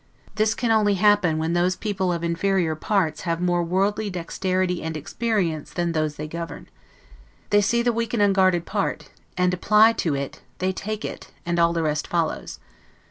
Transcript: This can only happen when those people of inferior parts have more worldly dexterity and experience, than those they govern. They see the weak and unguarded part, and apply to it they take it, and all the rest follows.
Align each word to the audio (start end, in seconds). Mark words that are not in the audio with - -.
This 0.33 0.55
can 0.55 0.71
only 0.71 0.95
happen 0.95 1.37
when 1.37 1.53
those 1.53 1.75
people 1.75 2.11
of 2.11 2.23
inferior 2.23 2.73
parts 2.73 3.21
have 3.21 3.39
more 3.39 3.61
worldly 3.61 4.09
dexterity 4.09 4.81
and 4.81 4.97
experience, 4.97 5.69
than 5.71 5.91
those 5.91 6.15
they 6.15 6.27
govern. 6.27 6.67
They 7.51 7.61
see 7.61 7.83
the 7.83 7.93
weak 7.93 8.11
and 8.15 8.23
unguarded 8.23 8.65
part, 8.65 9.11
and 9.37 9.53
apply 9.53 9.93
to 10.01 10.15
it 10.15 10.41
they 10.57 10.71
take 10.71 11.05
it, 11.05 11.27
and 11.45 11.59
all 11.59 11.71
the 11.71 11.83
rest 11.83 12.07
follows. 12.07 12.57